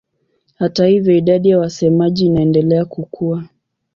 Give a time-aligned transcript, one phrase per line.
[0.55, 3.43] Hata hivyo idadi ya wasemaji inaendelea kukua.